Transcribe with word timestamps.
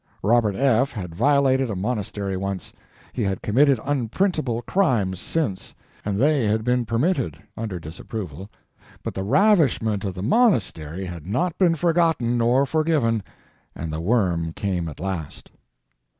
Robert 0.23 0.55
F. 0.55 0.93
had 0.93 1.13
violated 1.13 1.69
a 1.69 1.75
monastery 1.75 2.35
once; 2.35 2.73
he 3.13 3.21
had 3.21 3.43
committed 3.43 3.79
unprintable 3.85 4.63
crimes 4.63 5.19
since, 5.19 5.75
and 6.03 6.17
they 6.19 6.47
had 6.47 6.63
been 6.63 6.87
permitted—under 6.87 7.79
disapproval—but 7.79 9.13
the 9.13 9.23
ravishment 9.23 10.03
of 10.03 10.15
the 10.15 10.23
monastery 10.23 11.05
had 11.05 11.27
not 11.27 11.55
been 11.59 11.75
forgotten 11.75 12.35
nor 12.35 12.65
forgiven, 12.65 13.21
and 13.75 13.93
the 13.93 14.01
worm 14.01 14.53
came 14.53 14.89
at 14.89 14.99
last. 14.99 15.51